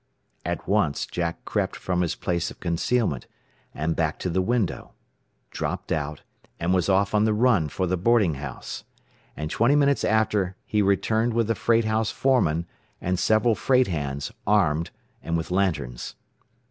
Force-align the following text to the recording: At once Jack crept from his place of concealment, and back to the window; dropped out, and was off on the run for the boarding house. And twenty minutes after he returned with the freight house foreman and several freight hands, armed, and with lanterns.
At 0.43 0.67
once 0.67 1.05
Jack 1.05 1.45
crept 1.45 1.75
from 1.75 2.01
his 2.01 2.15
place 2.15 2.49
of 2.49 2.59
concealment, 2.59 3.27
and 3.71 3.95
back 3.95 4.17
to 4.17 4.31
the 4.31 4.41
window; 4.41 4.93
dropped 5.51 5.91
out, 5.91 6.23
and 6.59 6.73
was 6.73 6.89
off 6.89 7.13
on 7.13 7.25
the 7.25 7.35
run 7.35 7.69
for 7.69 7.85
the 7.85 7.97
boarding 7.97 8.33
house. 8.33 8.83
And 9.37 9.51
twenty 9.51 9.75
minutes 9.75 10.03
after 10.03 10.55
he 10.65 10.81
returned 10.81 11.35
with 11.35 11.45
the 11.45 11.53
freight 11.53 11.85
house 11.85 12.09
foreman 12.09 12.65
and 12.99 13.19
several 13.19 13.53
freight 13.53 13.89
hands, 13.89 14.31
armed, 14.47 14.89
and 15.21 15.37
with 15.37 15.51
lanterns. 15.51 16.15